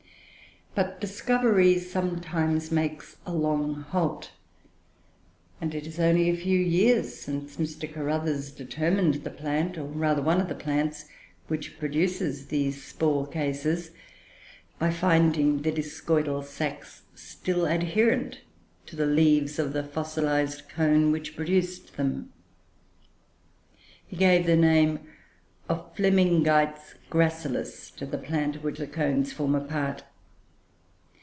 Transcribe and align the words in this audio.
But 0.73 1.01
discovery 1.01 1.77
sometimes 1.79 2.71
makes 2.71 3.17
a 3.25 3.33
long 3.33 3.81
halt; 3.81 4.31
and 5.59 5.75
it 5.75 5.85
is 5.85 5.99
only 5.99 6.29
a 6.29 6.37
few 6.37 6.57
years 6.57 7.13
since 7.13 7.57
Mr. 7.57 7.93
Carruthers 7.93 8.51
determined 8.53 9.15
the 9.15 9.31
plant 9.31 9.77
(or 9.77 9.83
rather 9.83 10.21
one 10.21 10.39
of 10.39 10.47
the 10.47 10.55
plants) 10.55 11.09
which 11.49 11.77
produces 11.77 12.45
these 12.45 12.81
spore 12.81 13.27
cases, 13.27 13.91
by 14.79 14.91
finding 14.91 15.63
the 15.63 15.73
discoidal 15.73 16.41
sacs 16.41 17.01
still 17.15 17.65
adherent 17.65 18.39
to 18.85 18.95
the 18.95 19.05
leaves 19.05 19.59
of 19.59 19.73
the 19.73 19.83
fossilized 19.83 20.69
cone 20.69 21.11
which 21.11 21.35
produced 21.35 21.97
them. 21.97 22.31
He 24.07 24.15
gave 24.15 24.45
the 24.45 24.55
name 24.55 24.99
of 25.67 25.93
Flemingites 25.97 26.93
gracilis 27.09 27.91
to 27.97 28.05
the 28.05 28.17
plant 28.17 28.55
of 28.55 28.63
which 28.63 28.77
the 28.79 28.87
cones 28.87 29.33
form 29.33 29.53
a 29.53 29.59
part. 29.61 30.05